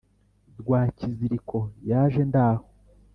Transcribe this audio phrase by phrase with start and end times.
[0.59, 1.57] rwakiziriko
[1.89, 2.65] yaje ndaho